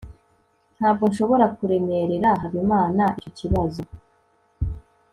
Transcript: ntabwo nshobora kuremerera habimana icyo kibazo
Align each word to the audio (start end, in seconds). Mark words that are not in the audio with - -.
ntabwo 0.77 1.03
nshobora 1.11 1.45
kuremerera 1.57 2.29
habimana 2.41 3.03
icyo 3.27 3.31
kibazo 3.37 3.83